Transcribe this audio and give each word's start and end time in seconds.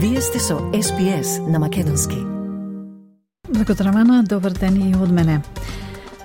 Вие 0.00 0.20
сте 0.20 0.38
со 0.38 0.58
СПС 0.82 1.38
на 1.48 1.58
Македонски. 1.58 2.16
Благодарам, 3.48 4.24
добар 4.24 4.52
ден 4.52 4.76
и 4.76 4.94
од 4.94 5.10
мене. 5.10 5.42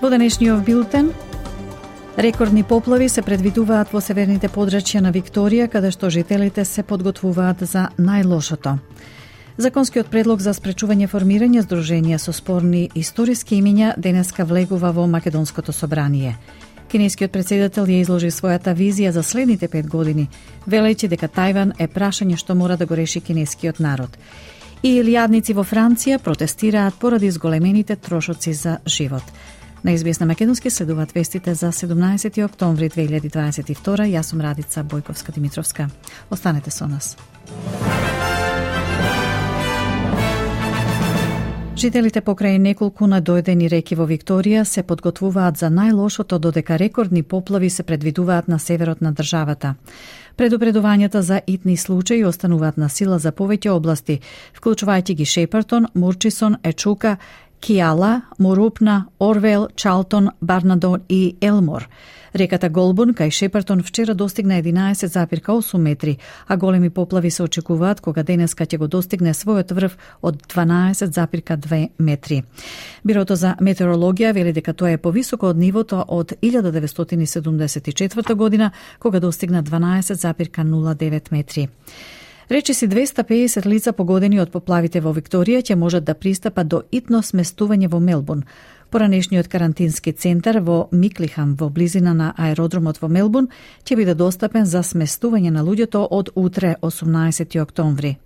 Во 0.02 0.10
денешниот 0.10 0.62
билтен 0.62 1.10
Рекордни 2.18 2.64
поплави 2.64 3.10
се 3.10 3.22
предвидуваат 3.22 3.90
во 3.90 4.02
северните 4.02 4.46
подрачја 4.48 5.02
на 5.02 5.10
Викторија, 5.12 5.66
каде 5.68 5.90
што 5.90 6.10
жителите 6.14 6.66
се 6.66 6.84
подготвуваат 6.84 7.66
за 7.66 7.90
најлошото. 7.98 8.78
Законскиот 9.58 10.08
предлог 10.08 10.42
за 10.42 10.54
спречување 10.54 11.10
формирање 11.10 11.66
здруженија 11.66 12.18
со 12.22 12.34
спорни 12.34 12.92
историски 12.94 13.58
имиња 13.58 13.98
денеска 13.98 14.46
влегува 14.46 14.92
во 14.92 15.08
Македонското 15.08 15.74
собрание. 15.74 16.38
Кинескиот 16.94 17.32
председател 17.34 17.88
ја 17.90 18.04
изложи 18.04 18.28
својата 18.30 18.70
визија 18.78 19.10
за 19.10 19.24
следните 19.26 19.66
пет 19.68 19.88
години, 19.90 20.28
велејќи 20.70 21.08
дека 21.10 21.26
Тајван 21.26 21.72
е 21.82 21.88
прашање 21.90 22.38
што 22.38 22.54
мора 22.54 22.78
да 22.78 22.86
го 22.86 22.94
реши 22.94 23.18
кинескиот 23.22 23.80
народ. 23.82 24.14
И 24.84 24.92
илијадници 25.00 25.56
во 25.58 25.66
Франција 25.66 26.20
протестираат 26.22 27.00
поради 27.02 27.32
зголемените 27.32 27.96
трошоци 27.96 28.54
за 28.54 28.78
живот. 28.86 29.24
На 29.84 29.92
избес 29.92 30.20
на 30.20 30.26
Македонски 30.26 30.70
следуваат 30.70 31.12
вестите 31.12 31.56
за 31.56 31.72
17 31.72 32.46
октомври 32.46 32.90
2022. 32.90 34.14
Јас 34.14 34.30
сум 34.30 34.42
Радица 34.42 34.84
Бојковска 34.84 35.34
Димитровска. 35.34 35.90
Останете 36.30 36.72
со 36.72 36.88
нас. 36.88 37.18
Жителите 41.84 42.22
покрај 42.24 42.62
неколку 42.64 43.10
надојдени 43.12 43.66
реки 43.68 43.96
во 44.00 44.06
Викторија 44.08 44.62
се 44.64 44.86
подготвуваат 44.88 45.58
за 45.60 45.68
најлошото 45.68 46.38
додека 46.40 46.78
рекордни 46.80 47.24
поплави 47.24 47.70
се 47.70 47.84
предвидуваат 47.84 48.48
на 48.48 48.60
северот 48.60 49.02
на 49.02 49.12
државата. 49.12 49.74
Предупредувањата 50.38 51.20
за 51.20 51.42
итни 51.48 51.76
случаи 51.78 52.24
остануваат 52.26 52.78
на 52.78 52.88
сила 52.90 53.20
за 53.20 53.32
повеќе 53.32 53.70
области, 53.70 54.20
вклучувајќи 54.56 55.14
ги 55.14 55.26
Шепартон, 55.26 55.88
Мурчисон, 55.94 56.56
Ечука, 56.64 57.18
Киала, 57.64 58.22
Морупна, 58.40 59.06
Орвел, 59.20 59.68
Чалтон, 59.76 60.30
Барнадон 60.42 61.02
и 61.10 61.38
Елмор. 61.42 61.88
Реката 62.36 62.70
Голбун 62.70 63.14
кај 63.14 63.32
Шепартон 63.32 63.84
вчера 63.84 64.14
достигна 64.14 64.54
11,8 64.62 65.78
метри, 65.78 66.18
а 66.48 66.58
големи 66.58 66.90
поплави 66.90 67.32
се 67.32 67.44
очекуваат 67.44 68.02
кога 68.02 68.24
денеска 68.24 68.66
ќе 68.66 68.78
го 68.78 68.88
достигне 68.88 69.34
својот 69.34 69.72
врв 69.72 69.96
од 70.22 70.44
12,2 70.48 71.90
метри. 72.00 72.44
Бирото 73.06 73.36
за 73.36 73.56
метеорологија 73.62 74.34
вели 74.34 74.52
дека 74.52 74.74
тоа 74.74 74.92
е 74.92 74.98
повисоко 74.98 75.48
од 75.48 75.58
нивото 75.58 76.04
од 76.08 76.34
1974 76.42 78.36
година, 78.36 78.72
кога 79.00 79.20
достигна 79.20 79.64
12,09 79.64 81.32
метри. 81.32 81.70
Речиси 82.50 82.88
250 82.88 83.66
лица 83.66 83.94
погодени 83.94 84.40
од 84.40 84.52
поплавите 84.52 85.00
во 85.00 85.14
Викторија 85.16 85.62
ќе 85.64 85.76
можат 85.80 86.04
да 86.04 86.14
пристапат 86.14 86.68
до 86.68 86.82
итно 86.92 87.22
сместување 87.24 87.88
во 87.88 88.00
Мелбурн. 88.00 88.44
Поранешниот 88.92 89.48
карантински 89.48 90.12
центар 90.12 90.60
во 90.60 90.90
Миклихам 90.92 91.56
во 91.56 91.70
близина 91.70 92.14
на 92.14 92.34
аеродромот 92.38 93.00
во 93.02 93.08
Мелбурн 93.08 93.48
ќе 93.86 93.96
биде 93.96 94.14
достапен 94.14 94.66
за 94.66 94.84
сместување 94.84 95.52
на 95.56 95.64
луѓето 95.64 96.04
од 96.12 96.34
утре 96.36 96.76
18 96.82 97.62
октомври. 97.62 98.18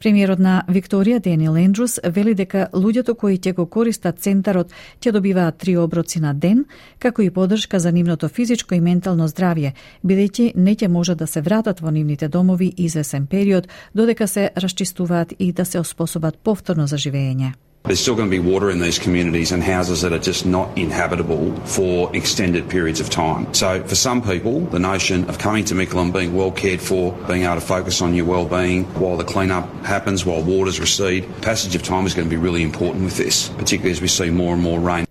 Премиерот 0.00 0.38
на 0.40 0.62
Викторија 0.68 1.20
Денил 1.20 1.58
Ендрус 1.60 1.98
вели 2.16 2.32
дека 2.34 2.70
луѓето 2.72 3.12
кои 3.20 3.36
ќе 3.36 3.52
го 3.52 3.66
користат 3.68 4.22
центарот 4.24 4.72
ќе 4.96 5.12
добиваат 5.12 5.58
три 5.60 5.76
оброци 5.76 6.22
на 6.24 6.32
ден, 6.32 6.64
како 6.98 7.22
и 7.22 7.30
подршка 7.30 7.80
за 7.80 7.92
нивното 7.92 8.28
физичко 8.28 8.74
и 8.74 8.80
ментално 8.80 9.28
здравје, 9.28 9.74
бидејќи 10.00 10.56
не 10.56 10.74
ќе 10.74 10.88
можат 10.88 11.18
да 11.20 11.26
се 11.26 11.44
вратат 11.44 11.84
во 11.84 11.92
нивните 11.92 12.28
домови 12.28 12.72
извесен 12.76 13.26
период 13.26 13.68
додека 13.94 14.28
се 14.28 14.50
расчистуваат 14.56 15.34
и 15.38 15.52
да 15.52 15.64
се 15.64 15.80
оспособат 15.80 16.38
повторно 16.38 16.86
за 16.86 16.96
живење. 16.96 17.52
There's 17.84 17.98
still 17.98 18.14
going 18.14 18.30
to 18.30 18.30
be 18.30 18.38
water 18.38 18.70
in 18.70 18.78
these 18.78 18.98
communities 18.98 19.50
and 19.50 19.62
houses 19.62 20.02
that 20.02 20.12
are 20.12 20.18
just 20.18 20.46
not 20.46 20.78
inhabitable 20.78 21.56
for 21.66 22.14
extended 22.14 22.68
periods 22.68 23.00
of 23.00 23.10
time. 23.10 23.52
So 23.52 23.82
for 23.82 23.96
some 23.96 24.22
people, 24.22 24.60
the 24.60 24.78
notion 24.78 25.28
of 25.28 25.38
coming 25.38 25.64
to 25.64 25.74
Mickleham, 25.74 26.12
being 26.12 26.36
well 26.36 26.52
cared 26.52 26.80
for, 26.80 27.12
being 27.26 27.42
able 27.42 27.56
to 27.56 27.60
focus 27.60 28.00
on 28.00 28.14
your 28.14 28.26
well-being 28.26 28.84
while 28.94 29.16
the 29.16 29.24
clean-up 29.24 29.68
happens, 29.84 30.24
while 30.24 30.42
waters 30.42 30.78
recede, 30.78 31.26
passage 31.42 31.74
of 31.74 31.82
time 31.82 32.06
is 32.06 32.14
going 32.14 32.28
to 32.28 32.30
be 32.30 32.40
really 32.40 32.62
important 32.62 33.02
with 33.02 33.16
this, 33.16 33.48
particularly 33.48 33.90
as 33.90 34.00
we 34.00 34.08
see 34.08 34.30
more 34.30 34.54
and 34.54 34.62
more 34.62 34.78
rain. 34.78 35.06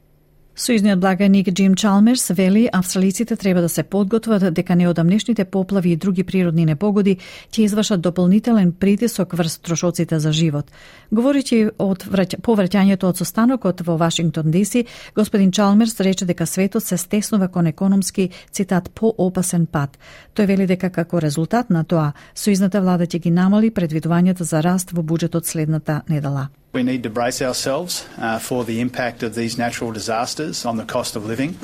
Сојузниот 0.60 1.00
благаник 1.00 1.48
Джим 1.56 1.76
Чалмерс 1.76 2.30
вели 2.36 2.70
австралиците 2.74 3.36
треба 3.36 3.62
да 3.62 3.70
се 3.70 3.84
подготват 3.84 4.54
дека 4.54 4.76
неодамнешните 4.76 5.46
поплави 5.46 5.92
и 5.92 5.96
други 5.96 6.24
природни 6.24 6.66
непогоди 6.66 7.16
ќе 7.52 7.64
извршат 7.64 8.02
дополнителен 8.02 8.74
притисок 8.74 9.34
врз 9.34 9.58
трошоците 9.64 10.20
за 10.20 10.34
живот. 10.36 10.68
Говорејќи 11.16 11.72
од 11.80 12.04
повраќањето 12.44 13.08
од 13.08 13.18
состанокот 13.18 13.86
во 13.88 13.96
Вашингтон 13.96 14.52
Диси, 14.52 14.84
господин 15.16 15.52
Чалмерс 15.52 16.00
рече 16.00 16.26
дека 16.26 16.46
светот 16.46 16.84
се 16.84 16.98
стеснува 16.98 17.48
кон 17.48 17.68
економски 17.68 18.30
цитат 18.52 18.92
поопасен 18.92 19.66
пат. 19.66 19.96
Тој 20.36 20.46
вели 20.46 20.68
дека 20.68 20.90
како 20.90 21.22
резултат 21.24 21.70
на 21.70 21.84
тоа, 21.84 22.12
сојузната 22.36 22.84
влада 22.84 23.08
ќе 23.08 23.20
ги 23.20 23.32
намали 23.32 23.72
предвидувањата 23.72 24.44
за 24.44 24.60
раст 24.60 24.92
во 24.92 25.04
буџетот 25.04 25.46
следната 25.46 26.02
недела. 26.10 26.50
We 26.72 26.84
need 26.84 27.02
to 27.02 27.10
brace 27.10 27.42
ourselves 27.42 28.08
uh, 28.20 28.38
for 28.38 28.64
the 28.64 28.80
impact 28.80 29.24
of 29.24 29.34
these 29.34 29.58
natural 29.58 29.92
disasters 29.92 30.66
on 30.66 30.78
the 30.78 30.86
cost 30.86 31.16
of 31.16 31.26
living. 31.26 31.58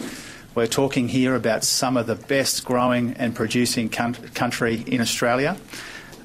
We're 0.55 0.65
talking 0.65 1.09
here 1.09 1.35
about 1.35 1.63
some 1.63 1.95
of 1.95 2.07
the 2.07 2.15
best 2.15 2.65
growing 2.65 3.13
and 3.13 3.35
producing 3.35 3.89
country 3.89 4.83
in 4.87 5.01
Australia. 5.01 5.57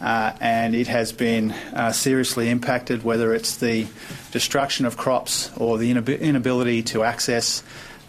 Uh, 0.01 0.33
and 0.41 0.75
it 0.75 0.87
has 0.87 1.13
been 1.13 1.51
uh, 1.75 1.93
seriously 1.93 2.49
impacted, 2.49 3.05
whether 3.05 3.35
it's 3.35 3.57
the 3.57 3.87
destruction 4.31 4.87
of 4.87 4.97
crops 4.97 5.51
or 5.59 5.77
the 5.77 5.91
inability 5.91 6.83
to 6.85 7.05
access 7.05 7.63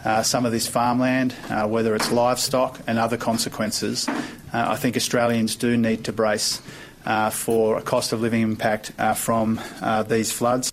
uh, 0.05 0.23
some 0.23 0.45
of 0.45 0.53
this 0.53 0.67
farmland, 0.67 1.35
uh, 1.49 1.67
whether 1.67 1.93
it's 1.95 2.13
livestock 2.13 2.79
and 2.87 2.97
other 2.97 3.17
consequences. 3.17 4.07
Uh, 4.07 4.21
I 4.53 4.77
think 4.77 4.95
Australians 4.95 5.57
do 5.57 5.75
need 5.75 6.05
to 6.05 6.13
brace 6.13 6.61
Uh, 7.03 7.31
for 7.31 7.77
a 7.77 7.81
cost 7.81 8.13
of 8.13 8.21
living 8.21 8.43
impact 8.43 8.91
uh, 8.99 9.15
from 9.15 9.59
uh, 9.81 10.03
these 10.03 10.31
floods. 10.31 10.71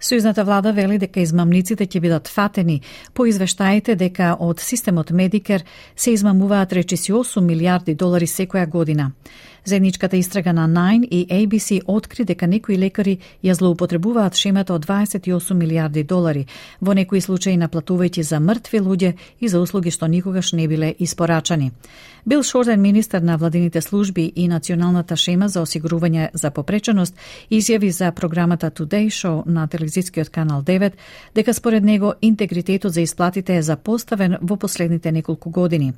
Сојузната 0.00 0.44
влада 0.44 0.72
вели 0.72 0.96
дека 0.98 1.20
измамниците 1.20 1.84
ќе 1.84 2.00
бидат 2.00 2.28
фатени 2.28 2.78
по 3.12 3.26
извештаите 3.28 3.94
дека 4.00 4.32
од 4.40 4.60
системот 4.64 5.10
Медикер 5.12 5.64
се 5.96 6.14
измамуваат 6.16 6.72
речиси 6.72 7.12
8 7.12 7.44
милиарди 7.44 7.94
долари 7.94 8.26
секоја 8.26 8.66
година. 8.66 9.10
Заедничката 9.64 10.16
истрага 10.16 10.52
на 10.52 10.68
Nine 10.68 11.04
и 11.04 11.26
ABC 11.26 11.80
откри 11.86 12.24
дека 12.24 12.46
некои 12.46 12.78
лекари 12.78 13.18
ја 13.44 13.52
злоупотребуваат 13.52 14.34
шемата 14.34 14.74
од 14.74 14.86
28 14.86 15.54
милиарди 15.54 16.02
долари, 16.02 16.46
во 16.80 16.94
некои 16.94 17.20
случаи 17.20 17.58
наплатувајќи 17.60 18.22
за 18.22 18.40
мртви 18.40 18.80
луѓе 18.80 19.14
и 19.40 19.48
за 19.48 19.60
услуги 19.60 19.90
што 19.90 20.06
никогаш 20.06 20.52
не 20.52 20.68
биле 20.68 20.94
испорачани. 20.98 21.72
Бил 22.26 22.42
Шорден, 22.42 22.80
министер 22.80 23.20
на 23.20 23.36
владините 23.36 23.80
служби 23.80 24.32
и 24.36 24.48
националната 24.48 25.16
шема 25.16 25.48
за 25.48 25.62
осигурување 25.62 26.28
за 26.34 26.50
попреченост, 26.50 27.14
изјави 27.50 27.88
за 27.88 28.12
програмата 28.12 28.70
Today 28.70 29.06
Show 29.08 29.46
на 29.46 29.66
телевизискиот 29.66 30.28
канал 30.28 30.62
9 30.62 30.92
дека 31.34 31.54
според 31.54 31.84
него 31.84 32.14
интегритетот 32.22 32.92
за 32.92 33.00
исплатите 33.00 33.56
е 33.56 33.62
запоставен 33.62 34.36
во 34.42 34.56
последните 34.56 35.12
неколку 35.12 35.50
години. 35.50 35.92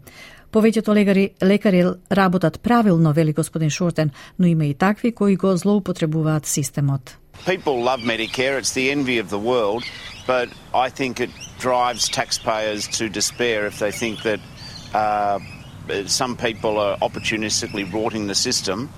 Повеќето 0.53 0.93
лекари, 0.93 1.31
лекари 1.43 1.85
работат 2.13 2.61
правилно, 2.61 3.13
вели 3.13 3.33
господин 3.33 3.71
Шортен, 3.71 4.11
но 4.39 4.47
има 4.47 4.67
и 4.67 4.75
такви 4.75 5.13
кои 5.13 5.37
го 5.37 5.57
злоупотребуваат 5.57 6.47
системот. 6.47 7.17
People 7.47 7.83
love 7.83 8.03
Medicare, 8.05 8.59
it's 8.61 8.75
the 8.75 8.91
envy 8.91 9.19
of 9.19 9.31
the 9.31 9.39
world, 9.39 9.83
but 10.27 10.49
I 10.75 10.91
think 10.91 11.21
it 11.21 11.31
drives 11.59 12.09
taxpayers 12.09 12.87
to 12.99 13.09
despair 13.09 13.67
if 13.67 13.79
they 13.79 13.93
think 14.03 14.17
that 14.29 14.41
uh, 14.95 15.39
some 16.07 16.37
people 16.37 16.79
are 16.79 16.97
opportunistically 16.99 17.84
rorting 17.91 18.27
the 18.27 18.34
system. 18.34 18.91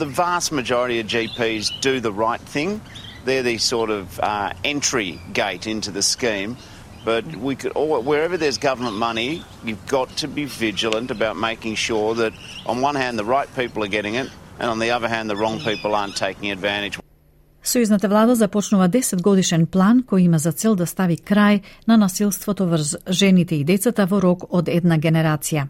The 0.00 0.10
vast 0.24 0.52
majority 0.52 1.00
of 1.00 1.06
GPs 1.08 1.64
do 1.80 2.00
the 2.00 2.12
right 2.12 2.44
thing. 2.54 2.80
They're 3.24 3.42
the 3.42 3.58
sort 3.58 3.90
of 3.90 4.18
uh, 4.20 4.52
entry 4.64 5.20
gate 5.32 5.66
into 5.66 5.90
the 5.90 6.02
scheme. 6.02 6.56
But 7.04 7.26
we 7.36 7.56
could, 7.56 7.72
wherever 7.74 8.36
there's 8.36 8.58
government 8.58 8.96
money, 8.96 9.44
you've 9.64 9.86
got 9.86 10.08
to 10.18 10.28
be 10.28 10.44
vigilant 10.44 11.10
about 11.10 11.36
making 11.36 11.74
sure 11.74 12.14
that, 12.14 12.32
on 12.64 12.80
one 12.80 12.94
hand, 12.94 13.18
the 13.18 13.24
right 13.24 13.52
people 13.56 13.82
are 13.82 13.88
getting 13.88 14.14
it, 14.14 14.30
and 14.60 14.70
on 14.70 14.78
the 14.78 14.92
other 14.92 15.08
hand, 15.08 15.28
the 15.28 15.36
wrong 15.36 15.58
people 15.58 15.96
aren't 15.96 16.16
taking 16.16 16.52
advantage. 16.52 17.01
Сојузната 17.62 18.08
влада 18.08 18.34
започнува 18.34 18.88
10 18.88 19.22
годишен 19.22 19.66
план 19.66 20.02
кој 20.02 20.24
има 20.26 20.38
за 20.38 20.52
цел 20.52 20.74
да 20.74 20.86
стави 20.86 21.16
крај 21.16 21.60
на 21.86 21.96
насилството 21.96 22.66
врз 22.66 22.96
жените 23.08 23.54
и 23.54 23.64
децата 23.64 24.06
во 24.06 24.18
рок 24.20 24.48
од 24.50 24.68
една 24.68 24.98
генерација. 24.98 25.68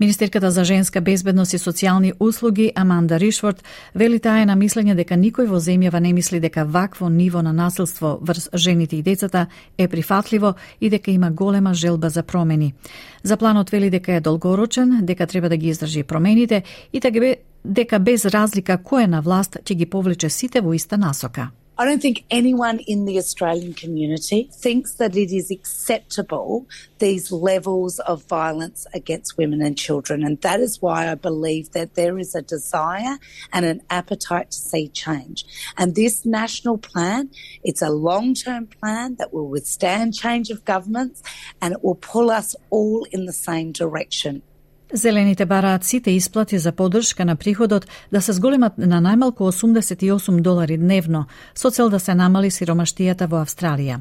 Министерката 0.00 0.50
за 0.50 0.64
женска 0.64 1.00
безбедност 1.00 1.52
и 1.52 1.58
социјални 1.58 2.12
услуги 2.20 2.72
Аманда 2.74 3.18
Ришфорд 3.20 3.62
вели 3.94 4.18
таа 4.18 4.40
е 4.42 4.46
на 4.46 4.54
мислење 4.56 4.94
дека 4.94 5.18
никој 5.18 5.50
во 5.50 5.58
земјава 5.60 6.00
не 6.00 6.12
мисли 6.12 6.40
дека 6.40 6.64
вакво 6.64 7.08
ниво 7.10 7.42
на 7.42 7.52
насилство 7.52 8.18
врз 8.22 8.48
жените 8.54 8.96
и 8.96 9.02
децата 9.02 9.46
е 9.78 9.88
прифатливо 9.88 10.54
и 10.80 10.90
дека 10.90 11.10
има 11.10 11.30
голема 11.30 11.74
желба 11.74 12.08
за 12.10 12.22
промени. 12.22 12.74
За 13.22 13.36
планот 13.36 13.70
вели 13.70 13.90
дека 13.90 14.12
е 14.12 14.20
долгорочен, 14.20 15.00
дека 15.02 15.26
треба 15.26 15.48
да 15.48 15.56
ги 15.56 15.68
издржи 15.68 16.02
промените 16.02 16.62
и 16.92 17.00
така 17.00 17.20
дека, 17.20 17.36
дека 17.63 17.99
без 17.99 18.25
разлика 18.25 18.77
кој 18.77 19.03
е 19.03 19.07
на 19.07 19.21
власт 19.21 19.57
ќе 19.63 19.75
ги 19.75 19.85
повлече 19.85 20.29
сите 20.29 20.61
во 20.61 20.73
иста 20.73 20.97
насока. 20.97 21.51
I 21.75 21.85
don't 21.85 22.01
think 22.01 22.23
anyone 22.29 22.79
in 22.85 23.05
the 23.05 23.17
Australian 23.17 23.73
community 23.73 24.47
thinks 24.53 24.93
that 24.95 25.15
it 25.15 25.31
is 25.31 25.49
acceptable 25.49 26.67
these 26.99 27.31
levels 27.31 27.97
of 27.97 28.23
violence 28.25 28.85
against 28.93 29.39
women 29.39 29.59
and 29.63 29.75
children. 29.75 30.23
And 30.23 30.39
that 30.41 30.59
is 30.59 30.83
why 30.83 31.09
I 31.11 31.15
believe 31.15 31.71
that 31.71 31.95
there 31.95 32.19
is 32.19 32.35
a 32.35 32.43
desire 32.43 33.17
and 33.51 33.65
an 33.65 33.81
appetite 33.89 34.51
to 34.51 34.57
see 34.57 34.87
change. 34.89 35.45
And 35.75 35.95
this 35.95 36.27
national 36.27 36.77
plan, 36.77 37.31
it's 37.63 37.81
a 37.81 37.89
long-term 37.89 38.67
plan 38.67 39.15
that 39.15 39.33
will 39.33 39.47
withstand 39.47 40.13
change 40.13 40.51
of 40.51 40.65
governments 40.65 41.23
and 41.59 41.73
it 41.73 41.83
will 41.83 41.95
pull 41.95 42.29
us 42.29 42.55
all 42.69 43.07
in 43.11 43.25
the 43.25 43.33
same 43.33 43.71
direction. 43.71 44.43
Зелените 44.92 45.46
бараат 45.46 45.84
сите 45.84 46.10
исплати 46.10 46.58
за 46.58 46.72
поддршка 46.72 47.24
на 47.24 47.36
приходот 47.36 47.86
да 48.12 48.22
се 48.22 48.32
зголемат 48.32 48.78
на 48.78 49.02
најмалку 49.04 49.44
88 49.52 50.40
долари 50.40 50.78
дневно, 50.78 51.26
со 51.54 51.70
цел 51.70 51.90
да 51.90 52.00
се 52.00 52.14
намали 52.14 52.48
сиромаштијата 52.50 53.28
во 53.28 53.44
Австралија. 53.44 54.00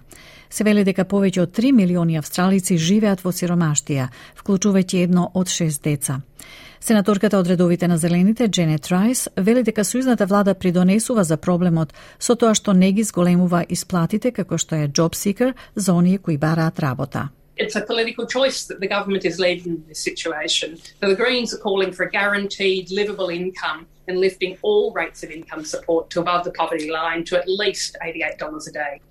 Се 0.49 0.63
вели 0.63 0.85
дека 0.87 1.03
повеќе 1.03 1.41
од 1.43 1.51
3 1.51 1.73
милиони 1.75 2.17
австралици 2.17 2.77
живеат 2.77 3.19
во 3.23 3.35
сиромаштија, 3.35 4.07
вклучувајќи 4.39 5.03
едно 5.03 5.31
од 5.33 5.47
6 5.47 5.83
деца. 5.83 6.21
Сенаторката 6.79 7.39
од 7.39 7.47
редовите 7.47 7.87
на 7.87 7.97
Зелените, 7.97 8.47
Дженет 8.47 8.87
Райс, 8.87 9.27
вели 9.35 9.63
дека 9.63 9.83
сојузната 9.83 10.25
влада 10.25 10.53
придонесува 10.53 11.23
за 11.23 11.37
проблемот 11.37 11.93
со 12.19 12.35
тоа 12.35 12.55
што 12.55 12.73
не 12.73 12.91
ги 12.91 13.03
зголемува 13.03 13.65
исплатите 13.69 14.31
како 14.31 14.57
што 14.57 14.75
е 14.75 14.87
Job 14.87 15.19
Seeker 15.19 15.53
за 15.75 15.93
оние 15.93 16.17
кои 16.17 16.37
бараат 16.37 16.79
работа. 16.79 17.29
It's 17.59 17.75
a 17.75 17.81
political 17.81 18.25
choice 18.25 18.65
that 18.65 18.79
the 18.79 18.87
government 18.87 19.25
is 19.25 19.39
leading 19.39 19.73
in 19.73 19.85
this 19.87 19.99
situation. 19.99 20.77
So 20.77 21.09
the 21.09 21.15
Greens 21.15 21.53
are 21.53 21.57
calling 21.57 21.91
for 21.91 22.03
a 22.03 22.11
guaranteed 22.11 22.91
livable 22.91 23.29
income 23.29 23.87
and 24.07 24.19
lifting 24.19 24.57
all 24.61 24.93
rates 24.93 25.23
of 25.23 25.31
income 25.31 25.65
support 25.65 26.09
to 26.11 26.21
above 26.21 26.45
the 26.45 26.51
poverty 26.51 26.91
line 26.91 27.23
to 27.25 27.37
at 27.37 27.47
least 27.47 27.97
$88 28.03 28.67
a 28.67 28.71
day. 28.71 29.01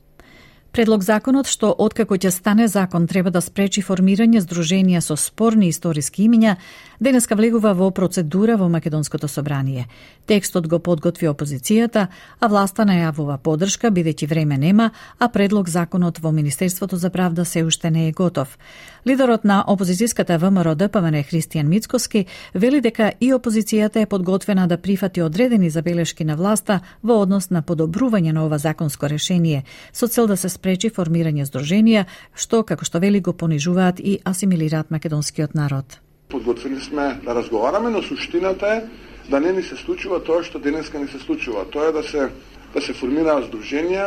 Предлог 0.76 1.00
законот 1.00 1.48
што 1.48 1.70
откако 1.72 2.18
ќе 2.20 2.28
стане 2.28 2.66
закон 2.68 3.06
треба 3.08 3.30
да 3.32 3.40
спречи 3.40 3.80
формирање 3.80 4.42
здруженија 4.44 5.00
со 5.00 5.14
спорни 5.16 5.70
историски 5.72 6.26
имиња, 6.28 6.58
денеска 7.00 7.36
влегува 7.38 7.72
во 7.72 7.88
процедура 7.90 8.58
во 8.60 8.68
Македонското 8.68 9.28
собрание. 9.28 9.86
Текстот 10.26 10.68
го 10.68 10.78
подготви 10.78 11.30
опозицијата, 11.30 12.08
а 12.40 12.46
власта 12.52 12.84
најавува 12.84 13.38
поддршка 13.38 13.88
бидејќи 13.88 14.28
време 14.28 14.58
нема, 14.58 14.90
а 15.18 15.28
предлог 15.28 15.68
законот 15.68 16.18
во 16.18 16.32
Министерството 16.32 16.96
за 16.96 17.10
правда 17.10 17.44
се 17.44 17.64
уште 17.64 17.90
не 17.90 18.08
е 18.08 18.12
готов. 18.12 18.58
Лидерот 19.06 19.44
на 19.44 19.64
опозицијската 19.68 20.36
ВМРО 20.36 20.74
ДПМН 20.74 21.24
Христијан 21.24 21.68
Мицкоски 21.72 22.26
вели 22.54 22.80
дека 22.80 23.12
и 23.20 23.32
опозицијата 23.32 24.02
е 24.02 24.06
подготвена 24.06 24.68
да 24.68 24.76
прифати 24.76 25.22
одредени 25.22 25.70
забелешки 25.70 26.24
на 26.24 26.36
власта 26.36 26.80
во 27.02 27.22
однос 27.22 27.50
на 27.50 27.62
подобрување 27.62 28.32
на 28.32 28.44
ова 28.44 28.58
законско 28.58 29.08
решение, 29.08 29.64
со 29.92 30.08
цел 30.08 30.26
да 30.26 30.36
се 30.36 30.48
спречи 30.66 30.90
формирање 30.90 31.46
здруженија, 31.46 32.06
што, 32.34 32.64
како 32.66 32.84
што 32.84 32.98
вели, 32.98 33.20
го 33.22 33.32
понижуваат 33.32 34.00
и 34.02 34.18
асимилираат 34.26 34.90
македонскиот 34.90 35.54
народ. 35.54 36.00
Подготвили 36.28 36.80
сме 36.80 37.20
да 37.22 37.34
разговараме, 37.34 37.90
но 37.90 38.02
суштината 38.02 38.66
е 38.66 38.82
да 39.30 39.40
не 39.40 39.52
ни 39.52 39.62
се 39.62 39.76
случува 39.76 40.18
тоа 40.18 40.42
што 40.42 40.58
денеска 40.58 40.98
ни 40.98 41.06
се 41.06 41.18
случува. 41.22 41.64
Тоа 41.70 41.90
е 41.90 41.92
да 41.92 42.02
се 42.02 42.30
да 42.74 42.82
се 42.82 42.92
формираат 42.92 43.46
здруженија 43.46 44.06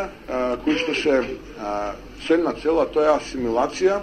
кои 0.63 0.75
што 0.83 0.93
се 0.93 1.23
со 2.27 2.35
една 2.35 2.53
цела, 2.59 2.85
тоа 2.91 3.07
е 3.07 3.15
асимилација 3.15 4.01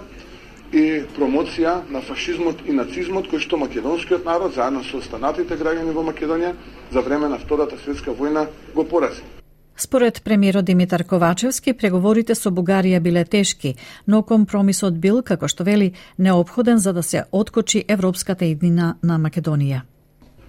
и 0.73 0.83
промоција 1.13 1.77
на 1.93 2.01
фашизмот 2.01 2.65
и 2.65 2.73
нацизмот 2.73 3.29
кој 3.29 3.45
што 3.45 3.61
македонскиот 3.61 4.25
народ 4.25 4.57
заедно 4.57 4.83
со 4.83 4.97
останатите 4.97 5.61
граѓани 5.61 5.93
во 5.93 6.03
Македонија 6.09 6.57
за 6.91 7.05
време 7.05 7.29
на 7.29 7.37
Втората 7.37 7.77
светска 7.85 8.11
војна 8.11 8.49
го 8.73 8.83
порази. 8.83 9.36
Според 9.79 10.23
премиерот 10.23 10.65
Димитар 10.65 11.03
Ковачевски, 11.03 11.73
преговорите 11.77 12.33
со 12.35 12.49
Бугарија 12.49 12.97
биле 12.99 13.21
тешки, 13.25 13.75
но 14.07 14.23
компромисот 14.25 14.95
бил, 14.97 15.19
како 15.21 15.45
што 15.45 15.63
вели, 15.63 15.91
необходен 16.17 16.79
за 16.81 16.93
да 16.93 17.03
се 17.03 17.25
откочи 17.31 17.83
европската 17.87 18.45
иднина 18.45 18.95
на 19.03 19.19
Македонија. 19.19 19.81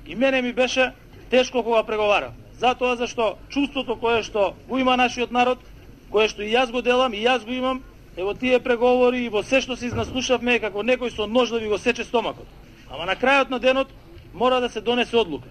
И 0.06 0.16
мене 0.16 0.42
ми 0.42 0.52
беше 0.52 0.92
тешко 1.30 1.62
кога 1.62 1.82
преговарав. 1.82 2.32
Затоа 2.58 2.96
зашто 2.96 3.36
чувството 3.48 3.98
кое 4.00 4.22
што 4.22 4.54
го 4.69 4.78
има 4.78 4.96
нашиот 4.96 5.30
народ, 5.30 5.58
кое 6.10 6.28
што 6.28 6.42
и 6.42 6.48
јас 6.48 6.72
го 6.72 6.80
делам, 6.80 7.12
и 7.12 7.20
јас 7.20 7.44
го 7.44 7.52
имам, 7.52 7.82
е 8.16 8.25
во 8.25 8.32
тие 8.34 8.60
преговори 8.64 9.26
и 9.26 9.28
во 9.28 9.42
се 9.42 9.60
што 9.60 9.76
се 9.76 9.92
изнаслушавме 9.92 10.56
е 10.56 10.64
како 10.64 10.80
некој 10.80 11.12
со 11.12 11.26
нож 11.26 11.52
да 11.52 11.60
ви 11.60 11.69
го 11.69 11.78
сече 11.78 12.04
стомакот. 12.04 12.48
Ама 12.88 13.04
на 13.04 13.12
крајот 13.12 13.50
на 13.50 13.60
денот 13.60 13.92
мора 14.32 14.60
да 14.60 14.69
се 14.69 14.80
донесе 14.80 15.16
одлука. 15.16 15.48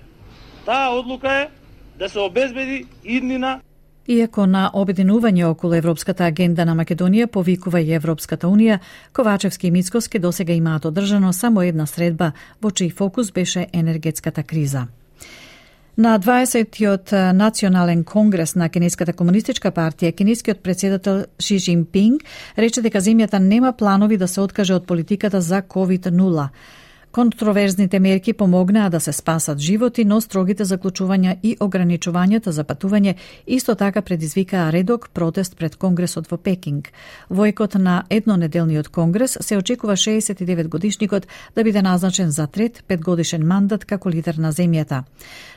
Таа 0.66 0.98
одлука 0.98 1.32
е 1.32 1.50
да 2.00 2.10
се 2.10 2.20
обезбеди 2.20 2.86
иднина 3.04 3.60
Иако 4.08 4.46
на 4.48 4.70
обединување 4.72 5.44
околу 5.44 5.76
Европската 5.76 6.24
агенда 6.24 6.64
на 6.66 6.78
Македонија 6.80 7.26
повикува 7.28 7.82
и 7.84 7.92
Европската 7.92 8.48
Унија, 8.48 8.80
Ковачевски 9.14 9.68
и 9.68 9.72
Мицковски 9.72 10.20
досега 10.20 10.54
имаат 10.54 10.86
одржано 10.86 11.34
само 11.34 11.62
една 11.62 11.86
средба, 11.86 12.32
во 12.62 12.72
чиј 12.72 12.94
фокус 12.96 13.32
беше 13.32 13.68
енергетската 13.74 14.44
криза. 14.44 14.88
На 15.98 16.20
20-тиот 16.20 17.12
национален 17.34 18.04
конгрес 18.04 18.56
на 18.56 18.70
Кинеската 18.70 19.14
комунистичка 19.14 19.72
партија, 19.72 20.16
кинескиот 20.16 20.64
председател 20.64 21.26
Ши 21.40 21.58
Жинпинг 21.58 22.24
рече 22.58 22.82
дека 22.82 23.02
земјата 23.02 23.40
нема 23.40 23.74
планови 23.74 24.18
да 24.18 24.28
се 24.28 24.42
откаже 24.42 24.74
од 24.74 24.86
политиката 24.88 25.42
за 25.42 25.62
COVID-0. 25.62 26.48
Контроверзните 27.18 28.00
мерки 28.00 28.34
помогнаа 28.34 28.90
да 28.90 29.00
се 29.00 29.12
спасат 29.12 29.60
животи, 29.60 30.06
но 30.06 30.20
строгите 30.22 30.66
заклучувања 30.66 31.40
и 31.44 31.56
ограничувањата 31.58 32.52
за 32.54 32.62
патување 32.64 33.16
исто 33.48 33.74
така 33.76 34.02
предизвикаа 34.02 34.70
редок 34.72 35.10
протест 35.10 35.56
пред 35.58 35.76
Конгресот 35.76 36.28
во 36.30 36.38
Пекинг. 36.38 36.92
Војкот 37.32 37.76
на 37.82 38.04
еднонеделниот 38.10 38.90
Конгрес 38.90 39.38
се 39.42 39.58
очекува 39.58 39.96
69 39.96 40.68
годишникот 40.68 41.28
да 41.56 41.64
биде 41.64 41.82
назначен 41.82 42.30
за 42.32 42.46
трет 42.48 42.84
петгодишен 42.88 43.48
мандат 43.48 43.86
како 43.86 44.10
лидер 44.10 44.38
на 44.38 44.52
земјата. 44.52 45.02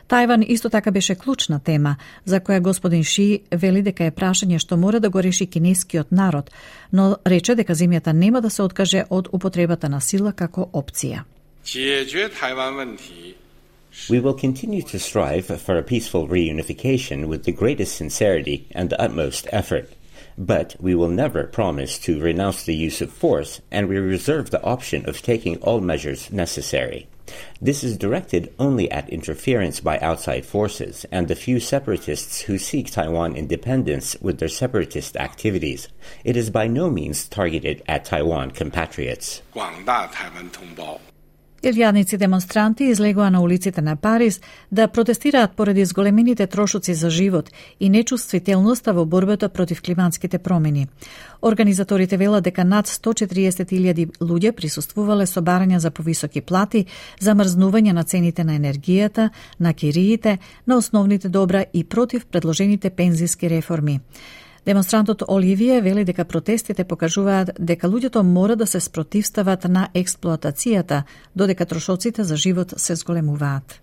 Тајван 0.08 0.46
исто 0.48 0.70
така 0.70 0.90
беше 0.90 1.14
клучна 1.14 1.58
тема, 1.60 1.96
за 2.24 2.40
која 2.40 2.60
господин 2.60 3.04
Ши 3.04 3.42
вели 3.52 3.82
дека 3.82 4.04
е 4.04 4.10
прашање 4.10 4.58
што 4.58 4.76
мора 4.76 5.00
да 5.00 5.10
го 5.10 5.20
реши 5.22 5.46
кинескиот 5.46 6.08
народ, 6.10 6.50
но 6.92 7.16
рече 7.26 7.54
дека 7.54 7.74
земјата 7.74 8.12
нема 8.12 8.40
да 8.40 8.50
се 8.50 8.62
откаже 8.62 9.04
од 9.10 9.28
употребата 9.32 9.88
на 9.88 10.00
сила 10.00 10.32
како 10.32 10.70
опција. 10.72 11.20
We 14.08 14.20
will 14.20 14.34
continue 14.34 14.82
to 14.82 14.98
strive 14.98 15.46
for 15.46 15.76
a 15.76 15.82
peaceful 15.82 16.28
reunification 16.28 17.26
with 17.26 17.44
the 17.44 17.52
greatest 17.52 17.96
sincerity 17.96 18.66
and 18.70 18.88
the 18.88 19.00
utmost 19.00 19.46
effort. 19.52 19.92
But 20.38 20.76
we 20.80 20.94
will 20.94 21.08
never 21.08 21.44
promise 21.44 21.98
to 22.00 22.20
renounce 22.20 22.64
the 22.64 22.74
use 22.74 23.00
of 23.00 23.12
force, 23.12 23.60
and 23.70 23.88
we 23.88 23.98
reserve 23.98 24.50
the 24.50 24.62
option 24.62 25.08
of 25.08 25.22
taking 25.22 25.56
all 25.58 25.80
measures 25.80 26.32
necessary. 26.32 27.08
This 27.60 27.84
is 27.84 27.96
directed 27.96 28.52
only 28.58 28.90
at 28.90 29.08
interference 29.10 29.80
by 29.80 29.98
outside 29.98 30.46
forces 30.46 31.04
and 31.12 31.28
the 31.28 31.36
few 31.36 31.60
separatists 31.60 32.40
who 32.42 32.58
seek 32.58 32.90
Taiwan 32.90 33.36
independence 33.36 34.16
with 34.20 34.38
their 34.38 34.48
separatist 34.48 35.16
activities. 35.16 35.88
It 36.24 36.36
is 36.36 36.50
by 36.50 36.66
no 36.66 36.90
means 36.90 37.28
targeted 37.28 37.82
at 37.86 38.04
Taiwan 38.04 38.50
compatriots. 38.52 39.42
Илјадници 41.62 42.16
демонстранти 42.16 42.86
излегоа 42.88 43.30
на 43.30 43.42
улиците 43.42 43.82
на 43.82 43.96
Париз 43.96 44.40
да 44.70 44.88
протестираат 44.88 45.52
поради 45.56 45.84
зголемените 45.84 46.46
трошоци 46.46 46.94
за 46.94 47.10
живот 47.10 47.50
и 47.80 47.88
нечувствителноста 47.88 48.92
во 48.92 49.04
борбата 49.04 49.48
против 49.48 49.82
климатските 49.82 50.38
промени. 50.38 50.88
Организаторите 51.42 52.16
велат 52.16 52.44
дека 52.44 52.64
над 52.64 52.88
140.000 52.88 54.18
луѓе 54.20 54.52
присуствувале 54.52 55.26
со 55.26 55.40
барања 55.40 55.76
за 55.76 55.90
повисоки 55.90 56.40
плати, 56.40 56.86
замрзнување 57.20 57.92
на 57.92 58.04
цените 58.04 58.44
на 58.44 58.56
енергијата, 58.56 59.30
на 59.58 59.74
кириите, 59.74 60.38
на 60.66 60.76
основните 60.76 61.28
добра 61.28 61.64
и 61.72 61.84
против 61.84 62.26
предложените 62.26 62.90
пензиски 62.90 63.50
реформи. 63.50 64.00
Демонстрантот 64.70 65.22
Оливие 65.28 65.80
вели 65.80 66.04
дека 66.04 66.24
протестите 66.24 66.84
покажуваат 66.84 67.50
дека 67.58 67.88
луѓето 67.90 68.22
мора 68.22 68.54
да 68.56 68.66
се 68.70 68.80
спротивстават 68.80 69.64
на 69.64 69.88
експлоатацијата, 69.94 71.02
додека 71.34 71.66
трошоците 71.66 72.24
за 72.24 72.36
живот 72.36 72.74
се 72.76 72.94
зголемуваат. 72.94 73.80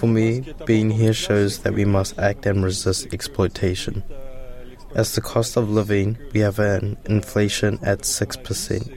For 0.00 0.08
me, 0.18 0.28
being 0.70 0.90
here 1.00 1.16
shows 1.26 1.50
that 1.62 1.74
we 1.74 1.84
must 1.84 2.12
act 2.30 2.46
and 2.46 2.62
resist 2.62 3.02
exploitation. 3.16 3.94
As 4.94 5.06
the 5.16 5.24
cost 5.32 5.56
of 5.56 5.64
living, 5.80 6.08
we 6.32 6.40
have 6.46 6.58
an 6.60 6.96
inflation 7.16 7.72
at 7.82 8.00
6%. 8.02 8.92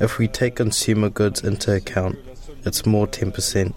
If 0.00 0.18
we 0.18 0.26
take 0.40 0.54
consumer 0.64 1.10
goods 1.10 1.38
into 1.50 1.68
account, 1.80 2.16
it's 2.64 2.86
more 2.86 3.06
10%. 3.06 3.74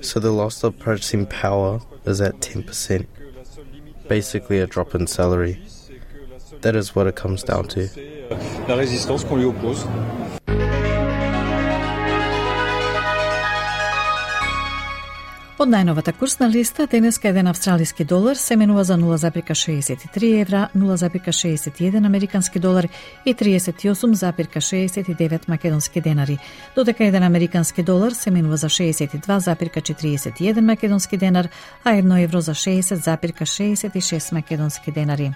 So 0.00 0.20
the 0.20 0.32
loss 0.40 0.64
of 0.64 0.78
purchasing 0.78 1.26
power 1.26 1.80
is 2.04 2.20
at 2.20 2.34
10%, 2.40 3.06
basically 4.08 4.58
a 4.60 4.66
drop 4.66 4.94
in 4.94 5.06
salary. 5.06 5.62
That 6.60 6.76
is 6.76 6.94
what 6.94 7.06
it 7.06 7.16
comes 7.16 7.42
down 7.42 7.68
to. 7.68 7.88
Од 15.54 15.70
најновата 15.70 16.10
курсна 16.18 16.48
листа, 16.50 16.82
денеска 16.90 17.30
еден 17.30 17.46
австралиски 17.46 18.02
долар 18.04 18.34
се 18.34 18.56
менува 18.58 18.82
за 18.84 18.96
0,63 18.98 20.40
евра, 20.40 20.68
0,61 20.74 22.06
американски 22.06 22.58
долар 22.58 22.88
и 23.24 23.34
38,69 23.34 25.48
македонски 25.48 26.00
денари, 26.00 26.38
додека 26.74 27.04
еден 27.04 27.22
американски 27.22 27.82
долар 27.82 28.12
се 28.12 28.30
менува 28.30 28.56
за 28.56 28.68
62,41 28.68 30.60
македонски 30.60 31.16
денар, 31.16 31.48
а 31.84 31.94
едно 31.94 32.18
евро 32.18 32.40
за 32.40 32.54
60,66 32.54 34.32
македонски 34.32 34.92
денари. 34.92 35.32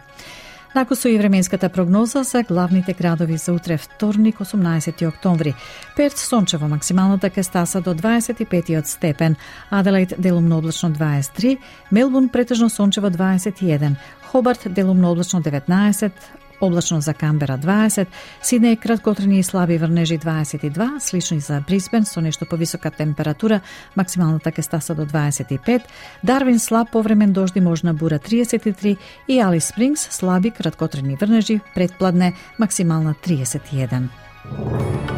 Нако 0.75 0.95
со 0.95 1.09
и 1.09 1.19
временската 1.19 1.69
прогноза 1.69 2.23
за 2.23 2.43
главните 2.43 2.93
градови 2.93 3.37
за 3.37 3.53
утре 3.53 3.79
вторник 3.79 4.39
18 4.39 5.09
октомври. 5.09 5.55
Перт 5.97 6.19
сончево 6.19 6.69
максималната 6.69 7.31
ке 7.31 7.43
стаса 7.43 7.81
до 7.81 7.95
25 7.95 8.87
степен, 8.87 9.37
Аделаид 9.71 10.15
делумно 10.19 10.59
облачно 10.59 10.91
23, 10.91 11.59
Мелбун 11.93 12.29
претежно 12.29 12.71
сончево 12.71 13.11
21, 13.11 13.97
Хобарт 14.23 14.73
делумно 14.73 15.11
облачно 15.11 15.41
19, 15.41 16.13
Облачно 16.61 17.01
за 17.01 17.15
Камбера 17.15 17.59
20, 17.59 18.07
Сиднеј 18.43 18.77
краткотрени 18.77 19.39
и 19.39 19.43
слаби 19.43 19.79
врнежи 19.79 20.19
22, 20.19 20.99
слични 21.01 21.41
за 21.41 21.63
Брисбен 21.67 22.05
со 22.05 22.21
нешто 22.21 22.47
повисока 22.47 22.91
температура, 22.91 23.61
максималната 23.97 24.53
ке 24.53 24.63
стаса 24.63 24.95
до 24.95 25.07
25, 25.07 25.83
Дарвин 26.23 26.59
слаб 26.59 26.91
повремен 26.91 27.33
дожди 27.33 27.61
можна 27.61 27.95
бура 27.95 28.19
33 28.19 28.97
и 29.29 29.41
Али 29.41 29.61
Спрингс 29.61 30.09
слаби 30.11 30.51
краткотрени 30.51 31.17
врнежи 31.21 31.61
предпладне 31.75 32.35
максимална 32.59 33.15
31. 33.25 35.18